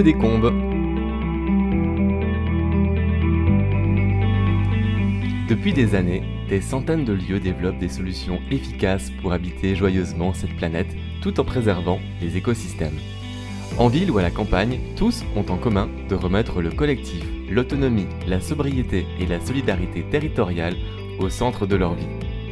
[0.00, 0.50] des Combes.
[5.50, 10.56] Depuis des années, des centaines de lieux développent des solutions efficaces pour habiter joyeusement cette
[10.56, 12.98] planète tout en préservant les écosystèmes.
[13.76, 18.06] En ville ou à la campagne, tous ont en commun de remettre le collectif, l'autonomie,
[18.26, 20.76] la sobriété et la solidarité territoriale
[21.18, 22.08] au centre de leur vie.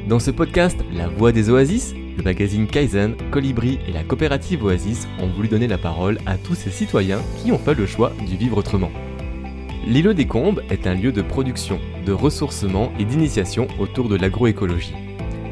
[0.09, 5.09] Dans ce podcast La Voix des Oasis, le magazine Kaizen, Colibri et la coopérative Oasis
[5.21, 8.37] ont voulu donner la parole à tous ces citoyens qui ont fait le choix du
[8.37, 8.91] vivre autrement.
[9.87, 14.95] L'îlot des Combes est un lieu de production, de ressourcement et d'initiation autour de l'agroécologie.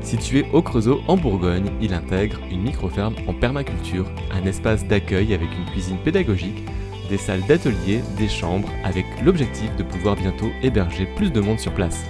[0.03, 5.49] Situé au Creusot en Bourgogne, il intègre une microferme en permaculture, un espace d'accueil avec
[5.57, 6.65] une cuisine pédagogique,
[7.09, 11.73] des salles d'atelier, des chambres, avec l'objectif de pouvoir bientôt héberger plus de monde sur
[11.73, 12.05] place.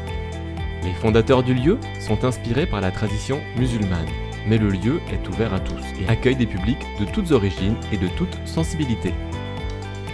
[0.82, 4.06] Les fondateurs du lieu sont inspirés par la tradition musulmane,
[4.48, 7.96] mais le lieu est ouvert à tous et accueille des publics de toutes origines et
[7.96, 9.14] de toutes sensibilités.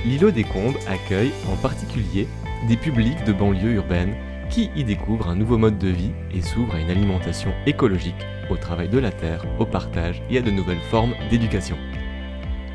[0.04, 2.26] L'îlot des Combes accueille en particulier
[2.68, 4.14] des publics de banlieues urbaines
[4.50, 8.56] qui y découvrent un nouveau mode de vie et s'ouvrent à une alimentation écologique, au
[8.56, 11.76] travail de la terre, au partage et à de nouvelles formes d'éducation.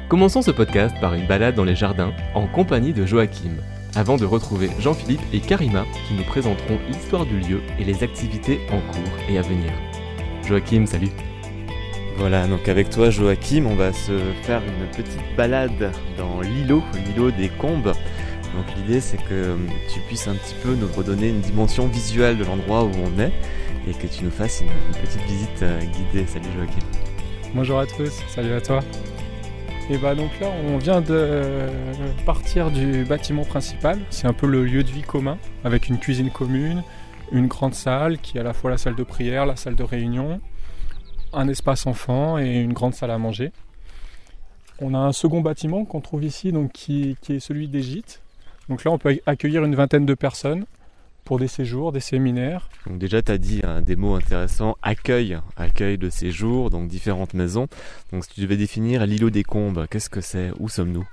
[0.07, 3.57] Commençons ce podcast par une balade dans les jardins en compagnie de Joachim,
[3.95, 8.59] avant de retrouver Jean-Philippe et Karima qui nous présenteront l'histoire du lieu et les activités
[8.71, 9.71] en cours et à venir.
[10.47, 11.11] Joachim, salut
[12.19, 14.11] Voilà, donc avec toi Joachim, on va se
[14.43, 17.93] faire une petite balade dans l'îlot, l'îlot des Combes.
[18.55, 19.55] Donc l'idée c'est que euh,
[19.93, 23.31] tu puisses un petit peu nous redonner une dimension visuelle de l'endroit où on est
[23.87, 26.27] et que tu nous fasses une, petite visite euh, guidée.
[26.27, 26.85] Salut Joachim.
[27.55, 28.81] Bonjour à tous, salut à toi.
[29.89, 31.67] Et bah donc là on vient de
[32.25, 36.31] partir du bâtiment principal, c'est un peu le lieu de vie commun avec une cuisine
[36.31, 36.83] commune,
[37.31, 39.83] une grande salle qui est à la fois la salle de prière, la salle de
[39.83, 40.41] réunion,
[41.33, 43.51] un espace enfant et une grande salle à manger.
[44.81, 48.21] On a un second bâtiment qu'on trouve ici donc qui, qui est celui des gîtes.
[48.69, 50.65] Donc là, on peut accueillir une vingtaine de personnes
[51.25, 52.69] pour des séjours, des séminaires.
[52.87, 57.33] Donc déjà, tu as dit hein, des mots intéressants, accueil, accueil de séjour, donc différentes
[57.33, 57.67] maisons.
[58.11, 60.51] Donc si tu devais définir l'îlot des Combes, qu'est-ce que c'est?
[60.59, 61.07] Où sommes-nous?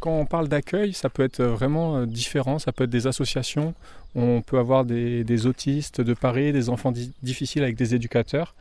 [0.00, 3.72] Quand on parle d'accueil, ça peut être vraiment euh, différent, ça peut être des associations,
[4.14, 8.54] on peut avoir des, autistes de Paris, des enfants difficiles avec des éducateurs,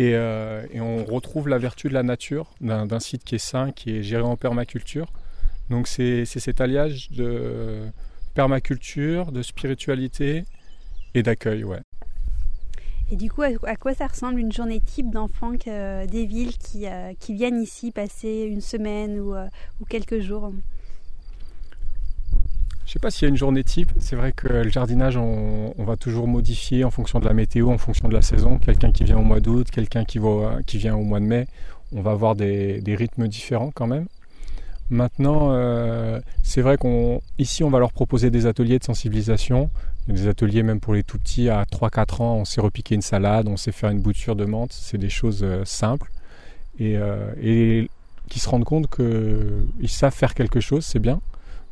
[0.00, 3.96] euh, et, on retrouve la vertu de la nature, d'un site qui est sain, qui
[3.96, 5.12] est géré en permaculture,
[5.70, 7.82] donc c'est cet alliage de
[8.34, 10.44] permaculture, de spiritualité
[11.14, 11.80] et d'accueil, ouais.
[13.10, 17.12] Et du coup, à quoi ça ressemble une journée type d'enfants des villes qui, euh,
[17.20, 19.46] qui, viennent ici passer une semaine euh,
[19.80, 20.52] ou quelques jours?
[22.86, 23.90] Je ne sais pas s'il y a une journée type.
[23.98, 27.78] C'est vrai que le jardinage, on, va toujours modifier en fonction de la météo, en
[27.78, 28.58] fonction de la saison.
[28.58, 31.48] Quelqu'un qui vient au mois d'août, quelqu'un qui, vient au mois de mai,
[31.92, 34.06] on va avoir des, rythmes différents quand même.
[34.88, 39.68] Maintenant, euh, c'est vrai qu'ici, on, va leur proposer des ateliers de sensibilisation.
[40.06, 41.48] Des ateliers même pour les tout petits.
[41.48, 44.72] À 3-4 ans, on sait repiquer une salade, on sait faire une bouture de menthe.
[44.72, 46.12] C'est des choses euh, simples.
[46.78, 47.90] Et, euh, et
[48.28, 51.20] qui se rendent compte qu'ils savent faire quelque chose, c'est bien.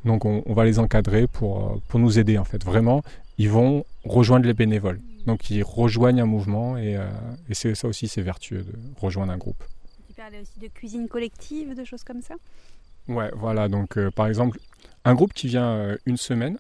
[0.05, 2.65] Donc on, va les encadrer pour, pour nous aider en fait.
[2.65, 3.03] Vraiment,
[3.39, 5.01] ils vont rejoindre les bénévoles.
[5.27, 6.99] Donc ils rejoignent un mouvement et,
[7.49, 9.65] et c'est, ça aussi c'est vertueux de rejoindre un groupe.
[10.09, 12.35] Tu parlais aussi de cuisine collective, de choses comme ça?
[13.09, 13.69] Ouais, voilà.
[13.69, 14.59] Donc, euh, par exemple,
[15.05, 16.59] un groupe qui vient euh, une semaine,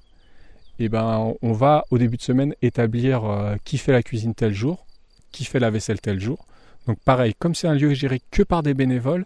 [0.78, 4.34] et eh ben, on va au début de semaine établir euh, qui fait la cuisine
[4.34, 4.87] tel jour,
[5.31, 6.47] qui fait la vaisselle tel jour.
[6.88, 9.25] Donc, pareil, comme c'est un lieu géré que par des bénévoles,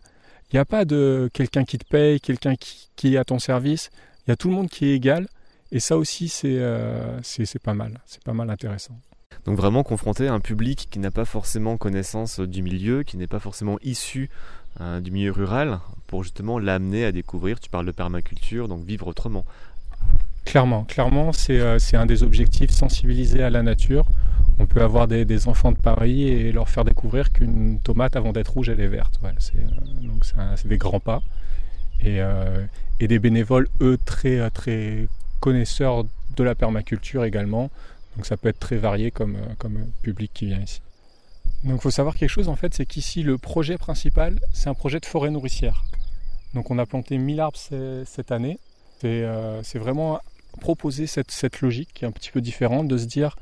[0.50, 3.90] il n'y a pas de quelqu'un qui te paye, quelqu'un qui, est à ton service.
[4.26, 5.28] Il y a tout le monde qui est égal.
[5.70, 6.58] Et ça aussi, c'est
[7.22, 8.00] c'est pas mal.
[8.06, 8.98] C'est pas mal intéressant.
[9.44, 13.38] Donc vraiment confronter un public qui n'a pas forcément connaissance du milieu, qui n'est pas
[13.38, 14.30] forcément issu
[14.80, 19.06] euh, du milieu rural pour justement l'amener à découvrir, tu parles de permaculture, donc vivre
[19.06, 19.44] autrement.
[20.44, 24.04] Clairement, clairement, c'est euh, un des objectifs, sensibiliser à la nature.
[24.58, 28.52] On peut avoir des, enfants de Paris et leur faire découvrir qu'une tomate, avant d'être
[28.52, 29.20] rouge, elle est verte.
[29.38, 30.24] C'est euh, donc
[30.56, 31.22] c'est des grands pas.
[32.00, 32.20] Et,
[33.00, 35.08] et, des bénévoles, eux, très, très
[35.40, 36.04] connaisseurs
[36.36, 37.70] de la permaculture également.
[38.16, 39.36] Donc ça peut être très varié comme,
[40.02, 40.80] public qui vient ici.
[41.64, 44.74] Donc il faut savoir quelque chose en fait, c'est qu'ici le projet principal, c'est un
[44.74, 45.84] projet de forêt nourricière.
[46.54, 47.58] Donc on a planté 1000 arbres
[48.04, 48.58] cette année.
[49.04, 50.20] Euh, c'est vraiment
[50.60, 53.36] proposer cette, logique qui est un petit peu différente de se dire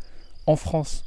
[0.46, 1.04] en France,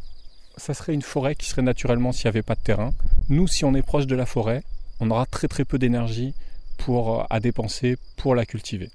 [0.57, 2.93] ça serait une forêt qui serait naturellement s'il n'y avait pas de terrain.
[3.29, 4.63] Nous, si on est proche de la forêt,
[4.99, 6.33] on aura très très peu d'énergie
[6.87, 8.89] euh, à dépenser pour la cultiver.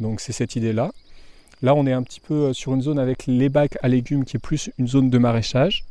[0.00, 0.90] Donc c'est cette idée-là.
[1.60, 4.24] Là, on est un petit peu euh, sur une zone avec les bacs à légumes
[4.24, 5.84] qui est plus une zone de maraîchage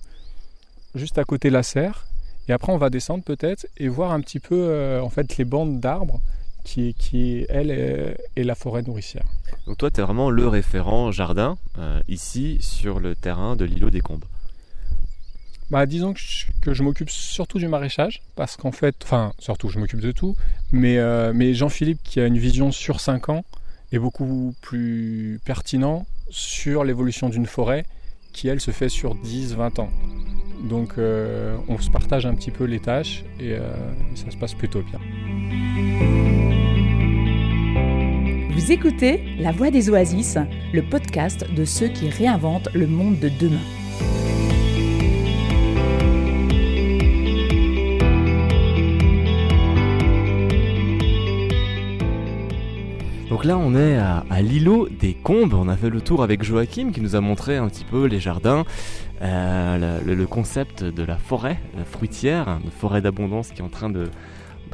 [0.96, 2.08] juste à côté de la serre.
[2.48, 5.46] Et après, on va descendre peut-être et voir un petit peu euh, en fait les
[5.46, 6.20] bandes d'arbres
[6.64, 9.26] qui, qui elle, est, la forêt nourricière.
[9.68, 11.58] Donc toi, tu es vraiment le référent jardin
[12.08, 14.26] ici sur le terrain de l'îlot des Combes.
[15.72, 16.14] Bah, disons
[16.62, 20.36] que je, m'occupe surtout du maraîchage, parce qu'en fait, enfin, surtout, je m'occupe de tout,
[20.72, 21.00] mais,
[21.34, 23.44] mais Jean-Philippe, qui a une vision sur 5 ans,
[23.92, 27.86] est beaucoup plus pertinent sur l'évolution d'une forêt
[28.34, 29.90] qui, elle, se fait sur 10-20 ans.
[30.64, 33.62] Donc euh, on se partage un petit peu les tâches et euh,
[34.16, 35.00] ça se passe plutôt bien.
[38.68, 40.38] Écoutez La Voix des Oasis,
[40.74, 43.62] le podcast de ceux qui réinventent le monde de demain.
[53.30, 55.54] Donc là, on est à, l'îlot des Combes.
[55.54, 58.20] On a fait le tour avec Joachim qui nous a montré un petit peu les
[58.20, 58.66] jardins,
[59.22, 63.90] euh, le, concept de la forêt la fruitière, une forêt d'abondance qui est en train
[63.90, 64.10] de,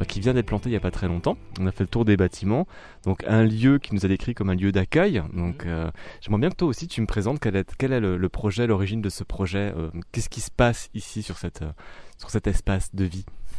[0.04, 1.36] qui vient d'être plantée il n'y a pas très longtemps.
[1.60, 2.66] On a fait le tour des bâtiments,
[3.04, 5.22] donc un lieu qui nous a décrit comme un lieu d'accueil.
[5.32, 5.90] Donc euh,
[6.20, 9.00] j'aimerais bien que toi aussi tu me présentes quel est, quel est le, projet, l'origine
[9.00, 9.72] de ce projet.
[9.76, 11.64] Euh, qu'est-ce qui se passe ici sur cette
[12.18, 13.24] sur cet espace de vie?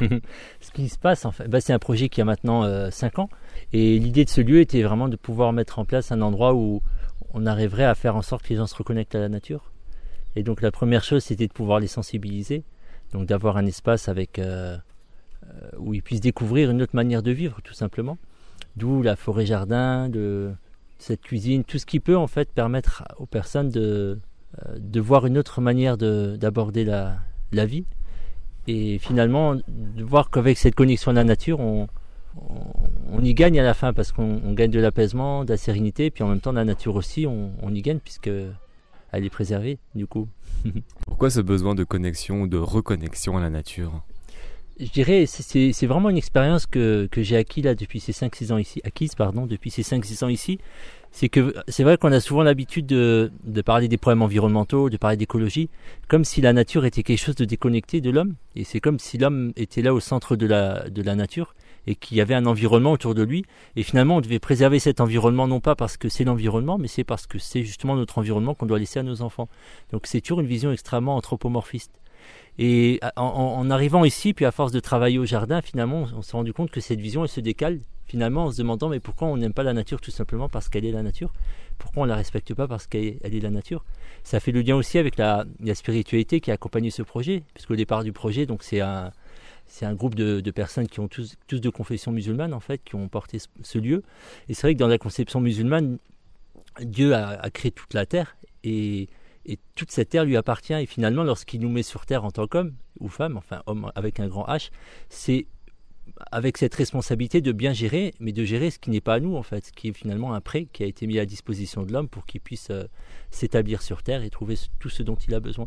[0.60, 3.28] Ce qui se passe, en fait, bah, c'est un projet qui a maintenant 5 ans.
[3.72, 6.82] Et l'idée de ce lieu était vraiment de pouvoir mettre en place un endroit où
[7.32, 9.70] on arriverait à faire en sorte que les gens se reconnectent à la nature.
[10.36, 12.64] Et donc la première chose, c'était de pouvoir les sensibiliser.
[13.12, 14.78] Donc d'avoir un espace avec euh, euh,
[15.78, 18.18] où ils puissent découvrir une autre manière de vivre, tout simplement.
[18.76, 20.52] D'où la forêt jardin, de
[20.98, 24.18] cette cuisine, tout ce qui peut en fait permettre aux personnes de,
[24.66, 27.18] euh, voir une autre manière d'aborder la,
[27.52, 27.84] vie
[28.66, 31.86] et finalement de voir qu'avec cette connexion à la nature, on,
[33.12, 36.24] on, y gagne à la fin parce qu'on gagne de l'apaisement, de la sérénité, puis
[36.24, 38.30] en même temps la nature aussi, on, y gagne puisque
[39.12, 40.28] elle est préservée du coup.
[41.06, 44.02] Pourquoi ce besoin de connexion ou de reconnexion à la nature?
[44.80, 48.58] Je dirais c'est vraiment une expérience que, que j'ai acquis là depuis ces 5-6 ans
[48.58, 50.58] ici, acquise pardon, depuis ces 5-6 ans ici
[51.14, 54.96] c'est que c'est vrai qu'on a souvent l'habitude de, de, parler des problèmes environnementaux, de
[54.96, 55.70] parler d'écologie,
[56.08, 59.16] comme si la nature était quelque chose de déconnecté de l'homme, et c'est comme si
[59.16, 61.54] l'homme était là au centre de la, de la nature,
[61.86, 63.44] et qu'il y avait un environnement autour de lui,
[63.76, 67.04] et finalement on devait préserver cet environnement non pas parce que c'est l'environnement, mais c'est
[67.04, 69.48] parce que c'est justement notre environnement qu'on doit laisser à nos enfants.
[69.92, 71.92] Donc c'est toujours une vision extrêmement anthropomorphiste.
[72.58, 76.52] Et en, arrivant ici, puis à force de travailler au jardin, finalement, on s'est rendu
[76.52, 79.54] compte que cette vision, elle se décale finalement en se demandant mais pourquoi on n'aime
[79.54, 81.32] pas la nature tout simplement parce qu'elle est la nature?
[81.78, 83.84] Pourquoi on ne la respecte pas parce qu'elle est la nature?
[84.22, 88.04] Ça fait le lien aussi avec la, spiritualité qui a accompagné ce projet, puisqu'au départ
[88.04, 89.10] du projet, donc c'est un,
[89.66, 92.94] c'est un groupe de, personnes qui ont tous, tous de confession musulmane en fait, qui
[92.94, 94.02] ont porté ce, lieu.
[94.48, 95.98] Et c'est vrai que dans la conception musulmane,
[96.80, 99.08] Dieu a, créé toute la terre et,
[99.46, 100.74] et, toute cette terre lui appartient.
[100.74, 104.20] Et finalement, lorsqu'il nous met sur terre en tant qu'homme ou femme, enfin homme avec
[104.20, 104.70] un grand H,
[105.08, 105.46] c'est
[106.30, 109.36] avec cette responsabilité de bien gérer, mais de gérer ce qui n'est pas à nous
[109.36, 111.92] en fait, ce qui est finalement un prêt qui a été mis à disposition de
[111.92, 112.84] l'homme pour qu'il puisse euh,
[113.30, 115.66] s'établir sur Terre et trouver tout ce dont il a besoin.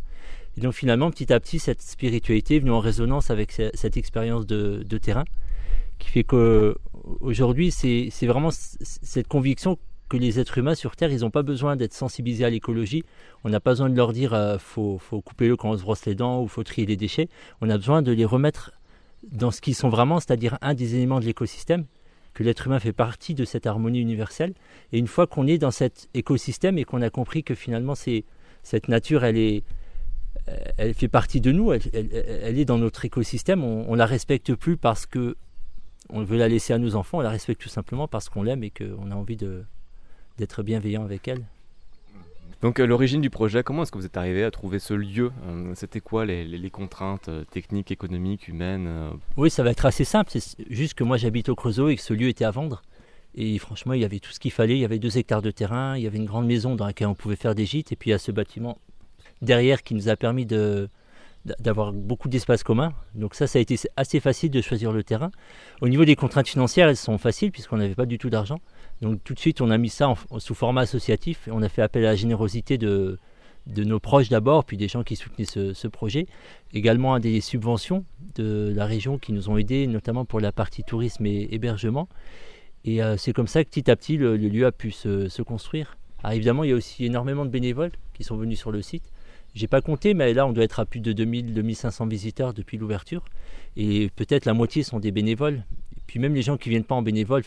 [0.58, 4.46] Et donc finalement, petit à petit, cette spiritualité est venue en résonance avec cette expérience
[4.46, 5.26] de, terrain,
[6.00, 6.76] qui fait que
[7.20, 9.78] aujourd'hui, c'est vraiment cette conviction
[10.10, 13.04] que les êtres humains sur Terre, ils n'ont pas besoin d'être sensibilisés à l'écologie.
[13.44, 16.06] On n'a pas besoin de leur dire euh, faut, couper l'eau quand on se brosse
[16.06, 17.30] les dents ou faut trier les déchets.
[17.62, 18.72] On a besoin de les remettre
[19.32, 21.86] dans ce qu'ils sont vraiment, c'est-à-dire un des éléments de l'écosystème,
[22.34, 24.54] que l'être humain fait partie de cette harmonie universelle.
[24.94, 28.88] Et une fois qu'on est dans cet écosystème et qu'on a compris que finalement cette
[28.88, 29.62] nature, elle
[30.78, 33.64] elle fait partie de nous, elle, est dans notre écosystème.
[33.64, 35.36] On, ne la respecte plus parce que
[36.10, 38.64] on veut la laisser à nos enfants, on la respecte tout simplement parce qu'on l'aime
[38.64, 39.36] et qu'on a envie
[40.38, 41.44] d'être bienveillant avec elle.
[42.62, 45.32] Donc euh, l'origine du projet, comment est-ce que vous êtes arrivé à trouver ce lieu
[45.46, 48.90] euh, C'était quoi les, contraintes euh, techniques, économiques, humaines
[49.36, 50.32] Oui, ça va être assez simple.
[50.32, 52.82] C'est juste que moi j'habite au Creusot et que ce lieu était à vendre.
[53.36, 54.76] Et franchement, il y avait tout ce qu'il fallait.
[54.76, 57.08] Il y avait deux hectares de terrain, il y avait une grande maison dans laquelle
[57.08, 58.80] on pouvait faire des gîtes, et puis il y a ce bâtiment
[59.44, 60.90] derrière qui nous a permis de,
[61.60, 62.94] d'avoir beaucoup d'espace commun.
[63.16, 65.32] Donc ça, ça a été assez facile de choisir le terrain.
[65.82, 68.60] Au niveau des contraintes financières, elles sont faciles puisqu'on n'avait pas du tout d'argent.
[69.02, 71.82] Donc tout de suite, on a mis ça sous format associatif et on a fait
[71.82, 73.20] appel à la générosité de,
[73.68, 76.26] nos proches d'abord, puis des gens qui soutenaient ce, projet.
[76.74, 80.84] Également à des subventions de la région qui nous ont aidés, notamment pour la partie
[80.84, 82.08] tourisme et hébergement.
[82.86, 85.98] Et euh, c'est comme ça que petit à petit, le, lieu a pu se, construire.
[86.32, 89.04] Évidemment, il y a aussi énormément de bénévoles qui sont venus sur le site.
[89.54, 93.24] J'ai pas compté, mais là, on doit être à plus de 2000-2500 visiteurs depuis l'ouverture.
[93.76, 95.64] Et peut-être la moitié sont des bénévoles.
[96.08, 97.44] Puis même les gens qui viennent pas en bénévole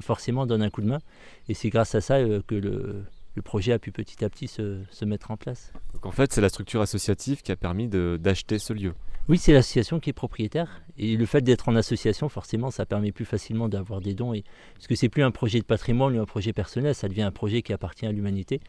[0.00, 1.00] forcément donnent un coup de main.
[1.48, 3.04] Et c'est grâce à ça euh, que le,
[3.42, 5.72] projet a pu petit à petit se, mettre en place.
[5.94, 8.92] Donc en fait, c'est la structure associative qui a permis d'acheter ce lieu.
[9.28, 13.12] Oui, c'est l'association qui est propriétaire et le fait d'être en association, forcément, ça permet
[13.12, 14.34] plus facilement d'avoir des dons.
[14.34, 17.22] Et, parce que c'est plus un projet de patrimoine ou un projet personnel, ça devient
[17.22, 18.60] un projet qui appartient à l'humanité.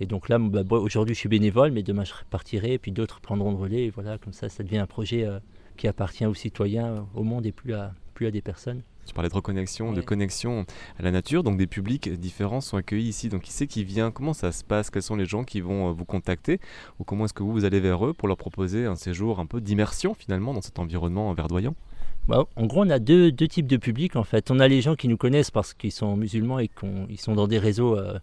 [0.00, 3.20] Et donc là, bah, aujourd'hui, je suis bénévole, mais demain, je partirai, et puis d'autres
[3.20, 3.84] prendront le relais.
[3.84, 5.38] Et voilà, comme ça, ça devient un projet euh,
[5.76, 8.82] qui appartient aux citoyens, au monde, et plus à, plus à des personnes.
[9.06, 10.64] Tu parlais de reconnexion, de connexion
[10.98, 13.28] à la nature, donc des publics différents sont accueillis ici.
[13.28, 14.10] Donc qui c'est qui vient?
[14.10, 14.88] Comment ça se passe?
[14.90, 16.58] Quels sont les gens qui vont euh, vous contacter?
[16.98, 19.46] Ou comment est-ce que vous, vous allez vers eux pour leur proposer un séjour un
[19.46, 21.74] peu d'immersion finalement dans cet environnement verdoyant?
[22.28, 24.50] Bah, en gros, on a deux, deux, types de publics en fait.
[24.50, 27.46] On a les gens qui nous connaissent parce qu'ils sont musulmans et qu'ils sont dans
[27.46, 28.18] des réseaux euh,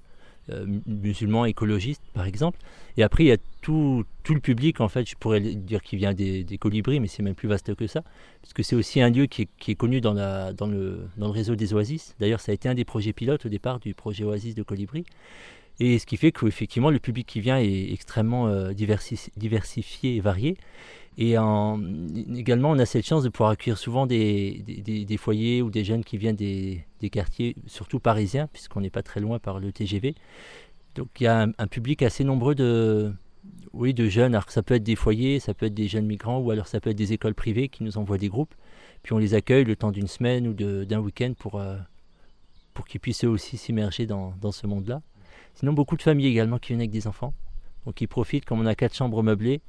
[0.50, 2.60] euh, musulmans écologistes, par exemple.
[2.98, 6.00] Et après, il y a tout, tout, le public, en fait, je pourrais dire qu'il
[6.00, 8.02] vient des, colibris, mais c'est même plus vaste que ça,
[8.42, 11.32] parce que c'est aussi un lieu qui est, connu dans, la, dans, le, dans, le,
[11.32, 12.16] réseau des oasis.
[12.20, 15.06] D'ailleurs, ça a été un des projets pilotes au départ du projet Oasis de Colibri.
[15.80, 20.58] Et ce qui fait qu'effectivement, le public qui vient est extrêmement euh, diversifié et varié.
[21.18, 21.36] Et
[22.36, 26.04] également, on a cette chance de pouvoir accueillir souvent des, des, foyers ou des jeunes
[26.06, 30.16] qui viennent des, quartiers, surtout parisiens, puisqu'on n'est pas très loin par le TGV.
[30.96, 33.14] Donc il y a un, public assez nombreux de,
[33.74, 34.36] oui, de jeunes.
[34.36, 36.80] Alors ça peut être des foyers, ça peut être des jeunes migrants, ou alors ça
[36.80, 38.56] peut être des écoles privées qui nous envoient des groupes.
[39.04, 41.76] Puis on les accueille le temps d'une semaine ou d'un week-end pour, euh,
[42.74, 45.02] pour qu'ils puissent eux aussi s'immerger dans, dans ce monde-là.
[45.56, 47.34] Sinon, beaucoup de familles également qui viennent avec des enfants.
[47.86, 49.62] Donc ils profitent, comme on a quatre chambres meublées,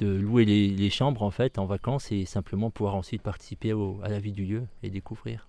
[0.00, 3.72] de louer les, chambres en fait en vacances et simplement pouvoir ensuite participer
[4.02, 5.46] à la vie du lieu et découvrir.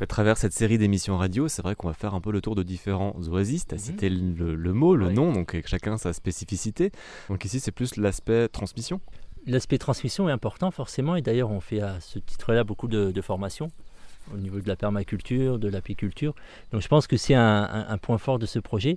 [0.00, 2.56] à travers cette série d'émissions radio, c'est vrai qu'on va faire un peu le tour
[2.56, 3.66] de différents oasis.
[3.66, 3.82] Tu as mhm.
[3.82, 6.90] cité le, mot, le nom, donc avec chacun sa spécificité.
[7.28, 9.00] Donc ici, c'est plus l'aspect transmission.
[9.46, 13.70] L'aspect transmission est important forcément, et d'ailleurs on fait à ce titre-là beaucoup de, formations
[14.32, 16.34] au niveau de la permaculture, de l'apiculture.
[16.72, 18.96] Donc je pense que c'est un, point fort de ce projet.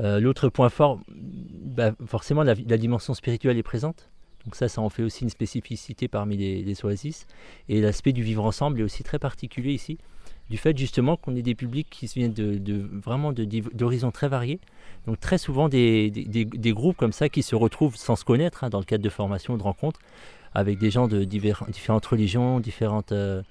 [0.00, 4.08] Euh, l'autre point fort, bah, forcément la, dimension spirituelle est présente.
[4.44, 7.26] Donc ça, ça en fait aussi une spécificité parmi les, oasis.
[7.68, 9.98] Et l'aspect du vivre ensemble est aussi très particulier ici,
[10.50, 14.60] du fait justement qu'on ait des publics qui viennent de, vraiment d'horizons très variés.
[15.06, 16.10] Donc très souvent des,
[16.66, 19.56] groupes comme ça qui se retrouvent sans se connaître hein, dans le cadre de formation,
[19.56, 20.00] de rencontres,
[20.54, 23.12] avec des gens de différentes religions, différentes...
[23.12, 23.42] Euh,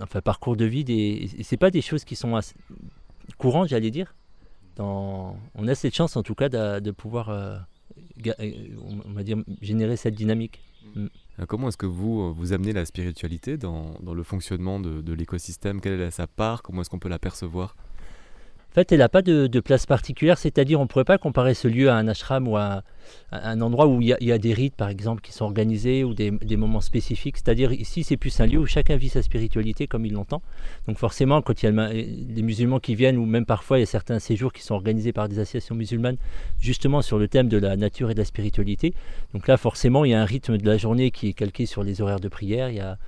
[0.00, 0.84] enfin, parcours de vie.
[0.88, 2.38] Et c'est pas des choses qui sont
[3.38, 4.14] courantes, j'allais dire.
[4.76, 5.36] Dans...
[5.54, 7.28] On a cette chance en tout cas de, pouvoir...
[7.30, 7.56] Euh,
[8.26, 8.52] euh,
[9.06, 10.60] on va dire, générer cette dynamique.
[10.94, 11.06] Mm.
[11.48, 15.80] Comment est-ce que vous, vous amenez la spiritualité dans, dans le fonctionnement de, de l'écosystème?
[15.80, 16.62] Quelle est sa part?
[16.62, 17.76] Comment est-ce qu'on peut la percevoir?
[18.74, 21.68] En fait, elle n'a pas de, place particulière, c'est-à-dire on ne pourrait pas comparer ce
[21.68, 22.82] lieu à un ashram ou à,
[23.30, 26.56] un endroit où il y, a, des rites, par exemple, qui sont organisés ou des,
[26.56, 27.36] moments spécifiques.
[27.36, 30.42] C'est-à-dire ici, c'est plus un lieu où chacun vit sa spiritualité comme il l'entend.
[30.88, 33.84] Donc forcément, quand il y a des musulmans qui viennent, ou même parfois il y
[33.84, 36.16] a certains séjours qui sont organisés par des associations musulmanes,
[36.58, 38.92] justement sur le thème de la nature et de la spiritualité.
[39.34, 41.84] Donc là, forcément, il y a un rythme de la journée qui est calqué sur
[41.84, 42.70] les horaires de prière.
[42.70, 42.98] Il y a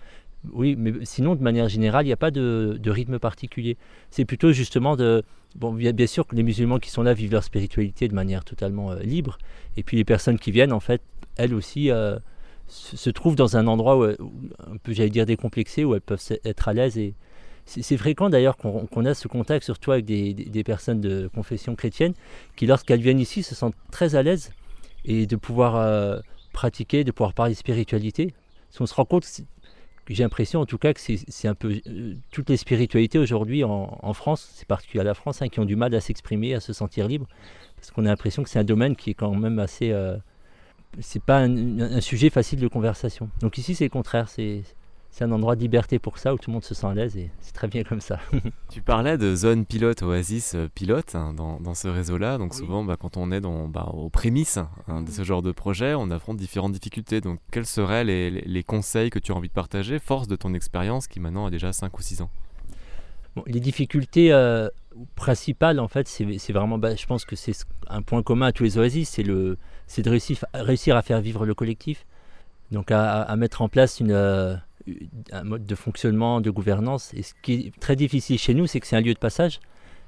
[0.52, 3.76] oui, mais sinon, de manière générale, il n'y a pas de, rythme particulier.
[4.10, 5.22] C'est plutôt justement de...
[5.56, 8.92] Bon, bien sûr que les musulmans qui sont là vivent leur spiritualité de manière totalement
[8.92, 9.38] euh, libre.
[9.78, 11.00] Et puis les personnes qui viennent, en fait,
[11.36, 12.18] elles aussi euh,
[12.66, 16.68] se, trouvent dans un endroit où, un peu, j'allais dire, décomplexé, où elles peuvent être
[16.68, 16.98] à l'aise.
[16.98, 17.14] Et
[17.64, 22.12] c'est fréquent d'ailleurs qu'on a ce contact, surtout avec des, personnes de confession chrétienne,
[22.54, 24.52] qui lorsqu'elles viennent ici se sentent très à l'aise
[25.04, 26.18] et de pouvoir euh,
[26.52, 28.34] pratiquer, de pouvoir parler spiritualité.
[28.68, 29.24] Parce qu'on se rend compte
[30.14, 34.12] j'ai l'impression en tout cas que c'est un peu euh, toutes les spiritualités aujourd'hui en,
[34.12, 36.72] France, c'est particulier à la France, hein, qui ont du mal à s'exprimer, à se
[36.72, 37.26] sentir libre,
[37.76, 39.90] parce qu'on a l'impression que c'est un domaine qui est quand même assez...
[39.90, 40.16] Euh,
[41.00, 43.28] c'est pas un, sujet facile de conversation.
[43.40, 44.62] Donc ici c'est le contraire, c'est
[45.16, 47.16] c'est un endroit de liberté pour ça où tout le monde se sent à l'aise
[47.16, 48.18] et c'est très bien comme ça.
[48.68, 52.36] tu parlais de zone pilote, Oasis euh, pilote hein, dans, dans, ce réseau-là.
[52.36, 54.58] Donc souvent, bah, quand on est dans, bah, aux prémices
[54.88, 57.22] hein, de ce genre de projet, on affronte différentes difficultés.
[57.22, 60.52] Donc quels seraient les, les, conseils que tu as envie de partager, force de ton
[60.52, 62.30] expérience qui maintenant a déjà 5 ou 6 ans?
[63.36, 64.68] Bon, Les difficultés euh,
[65.14, 67.56] principales, en fait, c'est vraiment, bah, je pense que c'est
[67.88, 69.56] un point commun à tous les Oasis, c'est de
[70.10, 72.04] réussir, réussir à faire vivre le collectif.
[72.70, 74.12] Donc à, à mettre en place une...
[74.12, 74.56] Euh,
[75.32, 77.12] un mode de fonctionnement, de gouvernance.
[77.14, 79.60] Et ce qui est très difficile chez nous, c'est que c'est un lieu de passage.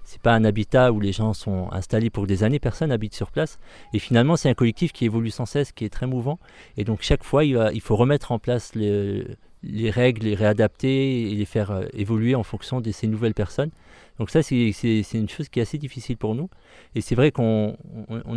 [0.05, 3.31] C'est pas un habitat où les gens sont installés pour des années, personne n'habite sur
[3.31, 3.59] place.
[3.93, 6.39] Et finalement, c'est un collectif qui évolue sans cesse, qui est très mouvant.
[6.79, 11.45] Et donc, chaque fois, il, faut remettre en place les règles, les réadapter et les
[11.45, 13.71] faire euh, évoluer en fonction de ces nouvelles personnes.
[14.19, 14.73] Donc ça, c'est
[15.15, 16.49] une chose qui est assez difficile pour nous.
[16.95, 17.77] Et c'est vrai qu'on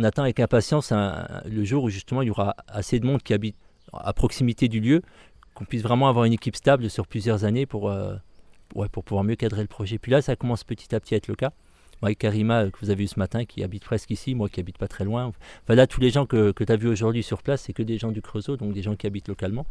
[0.04, 3.56] attend avec impatience le jour où justement il y aura assez de monde qui habite
[3.92, 5.02] à proximité du lieu
[5.62, 8.16] qu'on puisse vraiment avoir une équipe stable sur plusieurs années pour, euh,
[8.74, 9.96] ouais, pour pouvoir mieux cadrer le projet.
[9.96, 11.52] Puis là, ça commence petit à petit à être le cas.
[12.00, 14.76] moi Karima que vous avez vu ce matin qui habite presque ici, moi qui habite
[14.76, 15.32] pas très loin.
[15.62, 17.84] Enfin là, tous les gens que, que tu as vus aujourd'hui sur place, c'est que
[17.84, 19.66] des gens du Creusot, donc des gens qui habitent localement.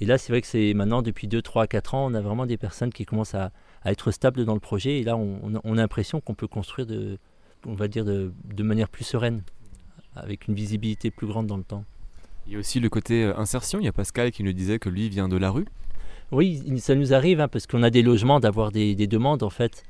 [0.00, 2.46] Et là, c'est vrai que c'est maintenant, depuis 2, 3, 4 ans, on a vraiment
[2.46, 5.00] des personnes qui commencent à, à être stables dans le projet.
[5.00, 7.18] Et là, on, on a l'impression qu'on peut construire, de,
[7.66, 9.42] on va dire, de, de manière plus sereine,
[10.16, 11.84] avec une visibilité plus grande dans le temps.
[12.46, 13.80] Il y a aussi le côté euh, insertion.
[13.80, 15.66] Il y a Pascal qui nous disait que lui vient de la rue.
[16.30, 19.50] Oui, ça nous arrive hein, parce qu'on a des logements, d'avoir des, des, demandes en
[19.50, 19.84] fait.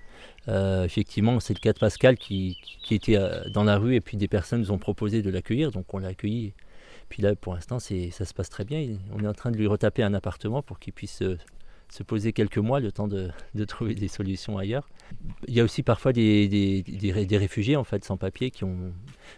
[0.49, 4.01] Euh, effectivement, c'est le cas de Pascal qui, qui était euh, dans la rue et
[4.01, 6.53] puis des personnes nous ont proposé de l'accueillir, donc on l'a accueilli.
[7.09, 8.87] Puis là, pour l'instant, ça se passe très bien.
[9.15, 11.23] On est en train de lui retaper un appartement pour qu'il puisse
[11.95, 14.89] se poser quelques mois, le temps de, de, trouver des solutions ailleurs.
[15.47, 18.65] Il y a aussi parfois des, des, des, des réfugiés en fait sans papier qui
[18.65, 18.93] ont.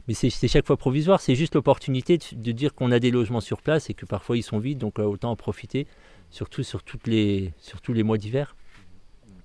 [0.09, 1.21] Mais c'est chaque fois provisoire.
[1.21, 4.39] C'est juste l'opportunité de, de, dire qu'on a des logements sur place et que parfois
[4.39, 5.87] ils sont vides, donc autant en profiter,
[6.31, 8.57] surtout sur, toutes les, sur tous les mois d'hiver.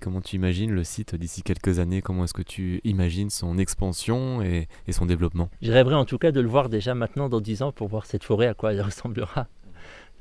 [0.00, 2.00] Comment tu imagines le site d'ici quelques années?
[2.00, 5.50] Comment est-ce que tu imagines son expansion et, et, son développement?
[5.60, 8.06] Je rêverais en tout cas de le voir déjà maintenant dans 10 ans pour voir
[8.06, 9.48] cette forêt à quoi elle ressemblera.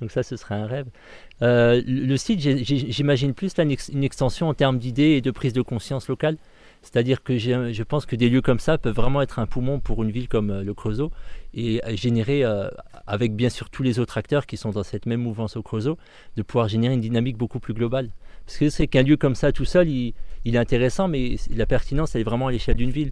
[0.02, 0.88] Donc ça, ce serait un rêve.
[1.42, 6.08] Euh, le site, j'imagine plus une extension en termes d'idées et de prise de conscience
[6.08, 6.38] locale.
[6.82, 10.02] C'est-à-dire que je pense que des lieux comme ça peuvent vraiment être un poumon pour
[10.04, 11.12] une ville comme euh, le Creusot
[11.54, 12.70] et générer, euh,
[13.06, 15.98] avec bien sûr tous les autres acteurs qui sont dans cette même mouvance au Creusot,
[16.38, 18.10] de pouvoir générer une dynamique beaucoup plus globale.
[18.46, 20.16] Parce que c'est qu'un lieu comme ça tout seul, il,
[20.46, 23.12] est intéressant, mais la pertinence, elle est vraiment à l'échelle d'une ville.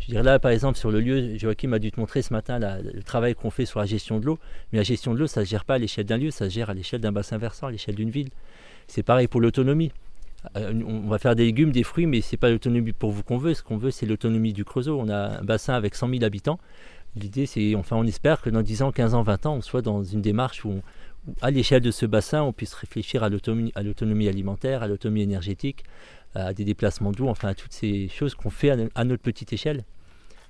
[0.00, 2.58] Je dire, là, par exemple, sur le lieu, Joachim a dû te montrer ce matin
[2.58, 4.38] le travail qu'on fait sur la gestion de l'eau.
[4.72, 6.48] Mais la gestion de l'eau, ça ne se gère pas à l'échelle d'un lieu, ça
[6.48, 8.30] se gère à l'échelle d'un bassin versant, à l'échelle d'une ville.
[8.86, 9.92] C'est pareil pour l'autonomie.
[10.56, 13.22] Euh, on va faire des légumes, des fruits, mais ce n'est pas l'autonomie pour vous
[13.22, 13.54] qu'on veut.
[13.54, 14.98] Ce qu'on veut, c'est l'autonomie du Creusot.
[14.98, 16.58] On a un bassin avec 100 000 habitants.
[17.16, 19.82] L'idée, c'est, enfin, on espère que dans 10 ans, 15 ans, 20 ans, on soit
[19.82, 20.80] dans une démarche où,
[21.42, 25.84] à l'échelle de ce bassin, on puisse réfléchir à l'autonomie alimentaire, à l'autonomie énergétique,
[26.34, 29.52] à des déplacements d'eau, enfin à toutes ces choses qu'on fait à, à notre petite
[29.52, 29.84] échelle.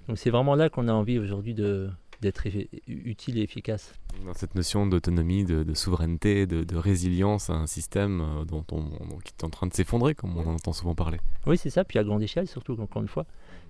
[0.09, 2.47] Donc c'est vraiment là qu'on a envie aujourd'hui d'être
[2.87, 3.93] utile et efficace.
[4.25, 8.65] Dans cette notion d'autonomie, de, de, souveraineté, de, de, résilience à un système euh, dont
[8.73, 8.85] on,
[9.23, 11.19] qui est en train de s'effondrer, comme on en entend souvent parler.
[11.47, 13.27] Oui, c'est ça, puis à grande échelle surtout, encore une fois.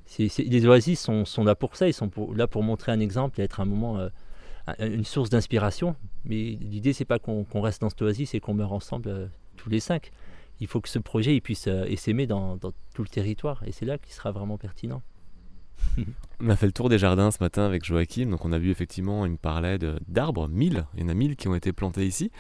[0.07, 2.47] C est, c est, les oasis sont, sont, là pour ça, ils sont pour, là
[2.47, 4.09] pour montrer un exemple et être un moment, euh,
[4.79, 5.97] une source d'inspiration.
[6.25, 9.27] Mais l'idée, c'est pas qu'on qu reste dans cette oasis et qu'on meurt ensemble euh,
[9.57, 10.13] tous les cinq.
[10.61, 13.73] Il faut que ce projet il puisse euh, essaimer dans, dans tout le territoire, et
[13.73, 15.03] c'est là qu'il sera vraiment pertinent.
[16.41, 18.71] On a fait le tour des jardins ce matin avec Joachim, donc on a vu
[18.71, 22.07] effectivement, il me parlait d'arbres, 1000, il y en a 1000 qui ont été plantés
[22.07, 22.31] ici.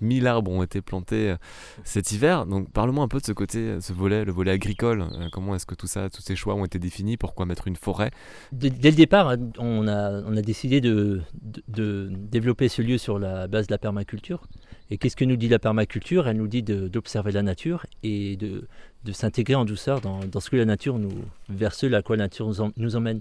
[0.00, 1.36] 1000 arbres ont été plantés euh,
[1.84, 5.02] cet hiver, donc parle-moi un peu de ce côté, ce volet, le volet agricole.
[5.02, 7.16] Euh, comment est-ce que tout ça, tous ces choix ont été définis?
[7.16, 8.10] Pourquoi mettre une forêt?
[8.50, 12.98] Dès, dès le départ, on a, on a décidé de, de, de, développer ce lieu
[12.98, 14.48] sur la base de la permaculture.
[14.90, 16.28] Et qu'est-ce que nous dit la permaculture?
[16.28, 18.66] Elle nous dit d'observer la nature et de,
[19.12, 21.12] s'intégrer en douceur dans, ce que la nature nous,
[21.48, 23.20] vers ce à quoi la nature nous, emmène.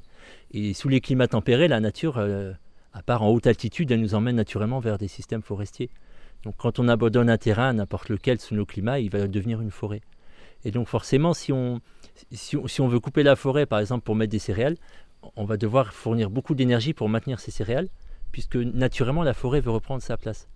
[0.52, 2.54] Et sous les climats tempérés, la nature, euh,
[2.94, 5.90] à part en haute altitude, elle nous emmène naturellement vers des systèmes forestiers.
[6.44, 9.72] Donc quand on abandonne un terrain, n'importe lequel, sous nos climats, il va devenir une
[9.72, 10.02] forêt.
[10.64, 11.52] Et donc forcément, si
[12.32, 14.78] si on veut couper la forêt, par exemple, pour mettre des céréales,
[15.36, 17.90] on va devoir fournir beaucoup d'énergie pour maintenir ces céréales,
[18.32, 20.48] puisque naturellement, la forêt veut reprendre sa place.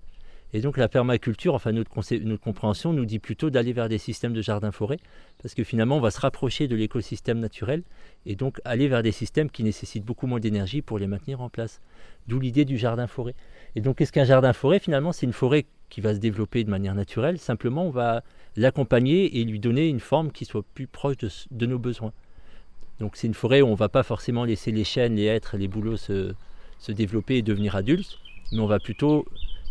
[0.53, 4.41] Et donc la permaculture, enfin notre, compréhension nous dit plutôt d'aller vers des systèmes de
[4.41, 4.99] jardin-forêt,
[5.41, 7.83] parce que finalement on va se rapprocher de l'écosystème naturel
[8.25, 11.49] et donc aller vers des systèmes qui nécessitent beaucoup moins d'énergie pour les maintenir en
[11.49, 11.79] place.
[12.27, 13.33] D'où l'idée du jardin-forêt.
[13.75, 16.95] Et donc qu'est-ce qu'un jardin-forêt Finalement c'est une forêt qui va se développer de manière
[16.95, 18.23] naturelle, simplement on va
[18.57, 22.11] l'accompagner et lui donner une forme qui soit plus proche de, de nos besoins.
[22.99, 25.57] Donc c'est une forêt où on ne va pas forcément laisser les chênes, les hêtres,
[25.57, 26.33] les bouleaux se,
[26.77, 28.19] se développer et devenir adultes,
[28.51, 29.25] mais on va plutôt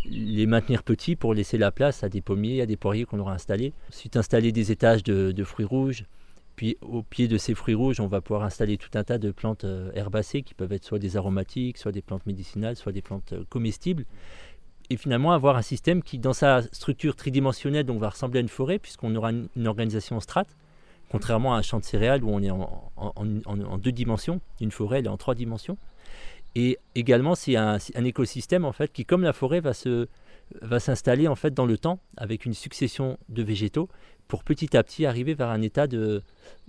[0.05, 3.33] les maintenir petits pour laisser la place à des pommiers, à des poiriers qu'on aura
[3.33, 3.73] installés.
[3.91, 6.05] Ensuite, installer des étages de, fruits rouges.
[6.57, 9.31] Puis, au pied de ces fruits rouges, on va pouvoir installer tout un tas de
[9.31, 13.01] plantes euh, herbacées qui peuvent être soit des aromatiques, soit des plantes médicinales, soit des
[13.01, 14.05] plantes euh, comestibles.
[14.91, 18.49] Et finalement, avoir un système qui, dans sa structure tridimensionnelle, donc va ressembler à une
[18.49, 20.55] forêt, puisqu'on aura une, organisation en strates,
[21.11, 24.41] contrairement à un champ de céréales où on est en, en deux dimensions.
[24.61, 25.79] Une forêt, elle est en trois dimensions.
[26.55, 30.09] Et également, c'est un, un, écosystème en fait qui, comme la forêt, va se
[30.63, 33.89] va s'installer en fait dans le temps avec une succession de végétaux
[34.27, 36.23] pour petit à petit arriver vers un état de,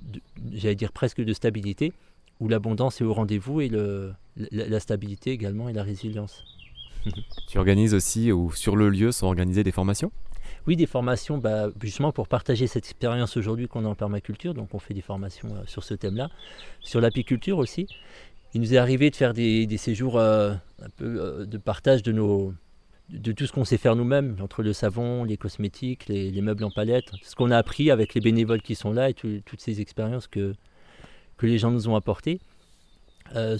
[0.03, 0.21] de
[0.53, 1.93] j'allais dire presque de stabilité
[2.39, 6.43] où l'abondance est au rendez-vous et le, la, la, stabilité également et la résilience.
[7.47, 10.11] tu organises aussi ou sur le lieu sont organisées des formations?
[10.67, 14.53] Oui, des formations bah, justement pour partager cette expérience aujourd'hui qu'on a en permaculture.
[14.53, 16.29] Donc on fait des formations euh, sur ce thème-là,
[16.81, 17.87] sur l'apiculture aussi
[18.53, 22.11] il nous est arrivé de faire des, séjours euh, un peu euh, de partage de,
[22.11, 26.71] tout ce qu'on sait faire nous-mêmes, entre le savon, les cosmétiques, les, les, meubles en
[26.71, 29.81] palette, ce qu'on a appris avec les bénévoles qui sont là et tout, toutes ces
[29.81, 30.55] expériences que
[31.41, 32.39] les gens nous ont apportées.
[33.35, 33.57] Euh,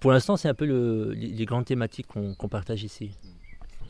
[0.00, 3.12] pour l'instant, c'est un peu le, les, grandes thématiques qu'on partage ici.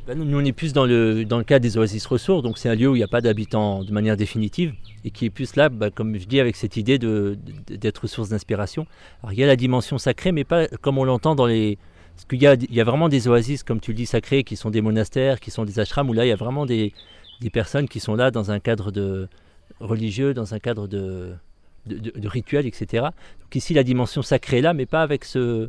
[0.05, 2.75] Ben, nous, on est plus dans le, dans le des oasis ressources, donc c'est un
[2.75, 5.69] lieu où il n'y a pas d'habitants de manière définitive et qui est plus là,
[5.69, 8.85] ben, comme je dis, avec cette idée d'être source d'inspiration.
[9.23, 11.79] Alors il y a la dimension sacrée, mais pas comme on l'entend dans les.
[12.17, 14.43] Parce qu'il y a, il y a vraiment des oasis, comme tu le dis, sacrés,
[14.43, 16.93] qui sont des monastères, qui sont des ashrams, où là il y a vraiment des,
[17.41, 19.29] des personnes qui sont là dans un cadre de
[19.79, 21.33] religieux, dans un cadre de,
[21.87, 23.05] de, rituels, etc.
[23.41, 25.69] Donc ici, la dimension sacrée est là, mais pas avec ce,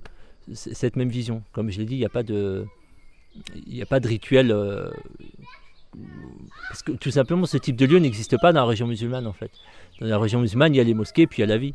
[0.53, 1.43] cette même vision.
[1.51, 2.65] Comme je l'ai dit, il n'y a pas de,
[3.67, 4.51] il a pas de rituel.
[4.51, 4.89] Euh,
[6.69, 9.33] parce que tout simplement, ce type de lieu n'existe pas dans la région musulmane, en
[9.33, 9.51] fait.
[9.99, 11.73] Dans la région musulmane, il y a les mosquées, puis il y a la vie.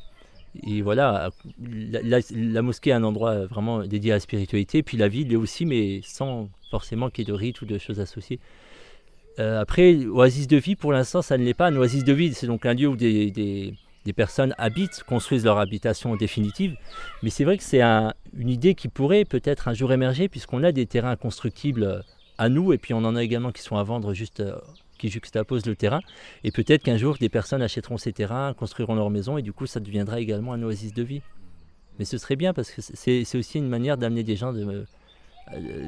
[0.67, 5.33] Et voilà, la, mosquée est un endroit vraiment dédié à la spiritualité, puis la ville
[5.33, 8.41] est aussi, mais sans forcément qu'il y ait de rites ou de choses associées.
[9.39, 11.69] Euh, après, oasis de vie, pour l'instant, ça ne l'est pas.
[11.69, 13.75] Un oasis de vie, c'est donc un lieu où des
[14.13, 16.77] personnes habitent, construisent leur habitation définitive.
[17.23, 20.73] Mais c'est vrai que c'est une idée qui pourrait peut-être un jour émerger, puisqu'on a
[20.73, 22.01] des terrains constructibles euh,
[22.39, 24.57] à nous, et puis on en a également qui sont à vendre juste euh,
[24.99, 26.01] qui juxtaposent le terrain.
[26.45, 29.67] Et peut-être qu'un jour, des personnes achèteront ces terrains, construiront leur maison, et du coup,
[29.67, 31.23] ça deviendra également un oasis de vie.
[31.99, 34.87] Mais ce serait bien, parce que c'est aussi une manière d'amener des gens de,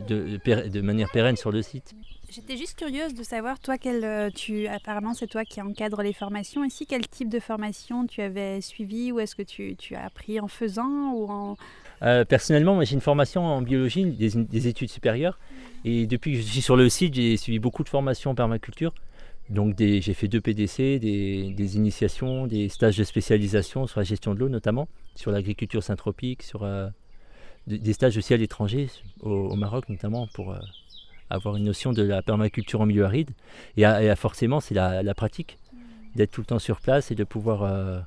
[0.09, 1.95] de, de manière pérenne sur le site.
[2.33, 6.13] J'étais juste curieuse de savoir, toi, quel, euh, tu, apparemment c'est toi qui encadre les
[6.13, 10.05] formations ici, quel type de formation tu avais suivi ou est-ce que tu, tu, as
[10.05, 11.57] appris en faisant ou en...
[12.03, 15.41] Euh, personnellement, j'ai une formation en biologie, des, études supérieures.
[15.85, 18.95] Et depuis que je suis sur le site, j'ai suivi beaucoup de formations en permaculture.
[19.49, 24.39] Donc j'ai fait deux PDC, des, initiations, des stages de spécialisation sur la gestion de
[24.39, 26.89] l'eau notamment, sur l'agriculture syntropique, sur euh,
[27.79, 28.89] des stages aussi à l'étranger,
[29.21, 30.55] au, Maroc notamment, pour
[31.31, 33.31] avoir une notion de la permaculture en milieu aride.
[33.77, 33.85] Et,
[34.17, 35.59] forcément, c'est la, pratique,
[36.17, 38.01] d'être tout le temps sur place et de pouvoir euh,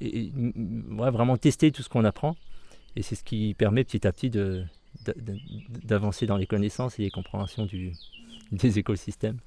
[0.00, 2.36] vraiment tester tout ce qu'on apprend.
[2.96, 4.30] Et c'est ce qui permet petit à petit
[5.84, 7.66] d'avancer dans les connaissances et les compréhensions
[8.52, 9.38] des écosystèmes.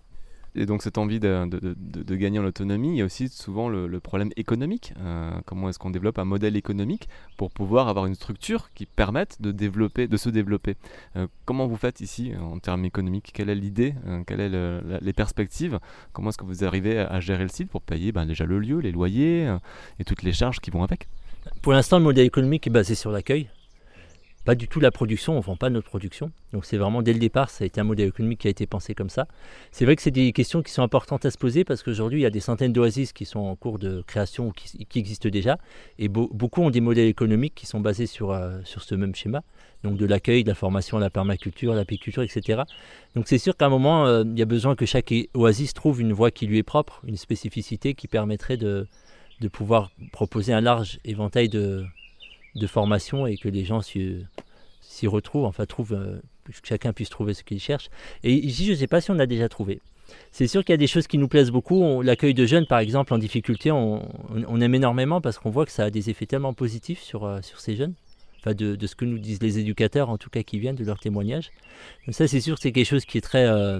[0.55, 4.31] Et donc cette envie de, gagner en autonomie, il y a aussi souvent le, problème
[4.35, 4.93] économique.
[4.99, 9.41] Euh, comment est-ce qu'on développe un modèle économique pour pouvoir avoir une structure qui permette
[9.41, 10.75] de, développer, de se développer?
[11.15, 13.31] Euh, Comment vous faites ici en termes économiques?
[13.33, 13.95] Quelle est l'idée?
[14.07, 15.79] Euh, Quelles sont les perspectives?
[16.11, 18.79] Comment est-ce que vous arrivez à, gérer le site pour payer ben, déjà le lieu,
[18.79, 19.55] les loyers
[19.99, 21.07] et toutes les charges qui vont avec?
[21.61, 23.49] Pour l'instant, le modèle économique est basé sur l'accueil
[24.55, 26.31] du tout la production, on ne vend pas notre production.
[26.53, 28.65] Donc c'est vraiment dès le départ, ça a été un modèle économique qui a été
[28.67, 29.27] pensé comme ça.
[29.71, 32.23] C'est vrai que c'est des questions qui sont importantes à se poser parce qu'aujourd'hui, il
[32.23, 35.57] y a des centaines d'oasis qui sont en cours de création ou qui, existent déjà.
[35.99, 39.43] Et beaucoup ont des modèles économiques qui sont basés sur, euh, sur ce même schéma.
[39.83, 42.63] Donc de l'accueil, de la formation la permaculture, l'apiculture, etc.
[43.15, 46.01] Donc c'est sûr qu'à un moment, euh, il y a besoin que chaque oasis trouve
[46.01, 48.87] une voie qui lui est propre, une spécificité qui permettrait de,
[49.39, 51.85] de pouvoir proposer un large éventail de,
[52.55, 57.33] de formation et que les gens s'y retrouvent, enfin trouvent, euh, que chacun puisse trouver
[57.33, 57.89] ce qu'il cherche.
[58.23, 59.81] Et ici, je ne sais pas si on a déjà trouvé.
[60.31, 62.01] C'est sûr qu'il y a des choses qui nous plaisent beaucoup.
[62.01, 64.01] L'accueil de jeunes, par exemple, en difficulté, on,
[64.59, 67.59] aime énormément parce qu'on voit que ça a des effets tellement positifs sur, euh, sur
[67.61, 67.93] ces jeunes.
[68.39, 70.99] Enfin, de, ce que nous disent les éducateurs, en tout cas, qui viennent de leurs
[70.99, 71.51] témoignages.
[72.05, 73.79] Donc ça, c'est sûr que c'est quelque chose qui est très, euh,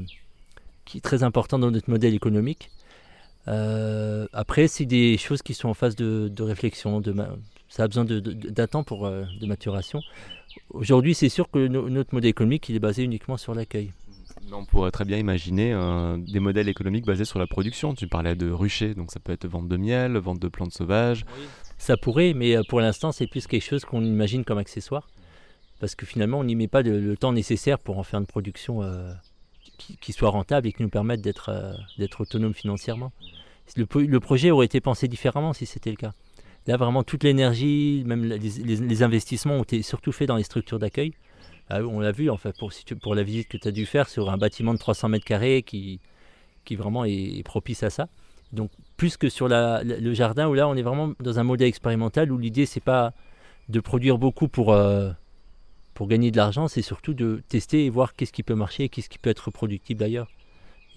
[0.86, 2.70] qui est très important dans notre modèle économique.
[3.48, 7.12] après, c'est des choses qui sont en phase de, de réflexion, de,
[7.72, 10.02] ça a besoin d'un temps pour, euh, de maturation.
[10.72, 13.94] Aujourd'hui, c'est sûr que notre modèle économique il est basé uniquement sur l'accueil.
[14.52, 17.94] On pourrait très bien imaginer euh, des modèles économiques basés sur la production.
[17.94, 21.26] Tu parlais de ruchers, donc ça peut être vente de miel, vente de plantes sauvages.
[21.78, 25.08] Ça pourrait, mais euh, pour l'instant, c'est plus quelque chose qu'on imagine comme accessoire.
[25.80, 28.82] Parce que finalement, on n'y met pas le temps nécessaire pour en faire une production
[30.00, 31.50] qui, soit rentable et qui nous permette d'être
[32.20, 33.12] autonome financièrement.
[33.76, 36.14] le projet aurait été pensé différemment si c'était le cas.
[36.68, 41.14] Là, vraiment, toute l'énergie, même les, investissements ont été surtout faits dans les structures d'accueil.
[41.70, 42.56] Ah, on l'a vu, en fait,
[43.02, 45.64] pour, la visite que tu as dû faire sur un bâtiment de 300 mètres carrés
[45.64, 46.00] qui,
[46.66, 48.08] qui vraiment est, propice à ça.
[48.54, 52.32] Donc, plus que sur le jardin, où là, on est vraiment dans un modèle expérimental
[52.32, 53.14] où l'idée, c'est pas
[53.70, 55.12] de produire beaucoup pour, euh,
[55.94, 58.90] pour gagner de l'argent, c'est surtout de tester et voir qu'est-ce qui peut marcher et
[58.90, 60.28] qu'est-ce qui peut être reproductible ailleurs.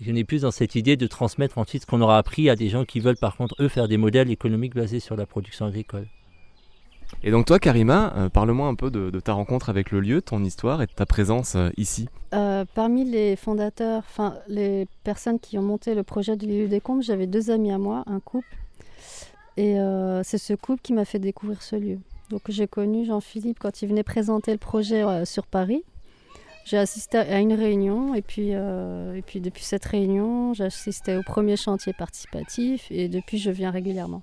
[0.00, 2.68] Je n'ai plus dans cette idée de transmettre ensuite ce qu'on aura appris à des
[2.68, 6.07] gens qui veulent par contre, eux, faire des modèles économiques basés sur la production agricole.
[7.22, 10.42] Et donc toi, Karima, euh, parle-moi un peu de, ta rencontre avec le lieu, ton
[10.42, 12.09] histoire et de ta présence euh, ici.
[12.33, 16.80] Euh, parmi les fondateurs, enfin les personnes qui ont monté le projet du lieu des
[16.80, 18.57] Combes, j'avais deux amis à moi, un couple.
[19.57, 19.76] Et
[20.24, 21.98] c'est ce couple qui m'a fait découvrir ce lieu.
[22.30, 25.85] Donc j'ai connu Jean-Philippe quand il venait présenter le projet sur Paris.
[26.64, 31.16] J'ai assisté à une réunion et puis, euh, et puis depuis cette réunion, j'ai assisté
[31.16, 34.22] au premier chantier participatif et depuis je viens régulièrement.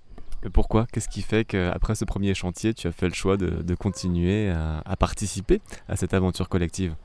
[0.51, 0.87] Pourquoi?
[0.91, 4.95] Qu'est-ce qui fait qu'après ce premier chantier, tu as fait le choix de, continuer à,
[4.95, 6.95] participer à cette aventure collective?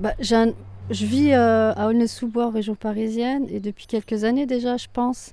[0.00, 5.30] Bah, Je vis euh, à Aulnay-sous-Bois, région parisienne, et depuis quelques années déjà, je pense